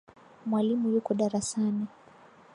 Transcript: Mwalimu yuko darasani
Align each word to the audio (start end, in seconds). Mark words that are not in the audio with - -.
Mwalimu 0.45 0.85
yuko 0.93 1.11
darasani 1.19 1.85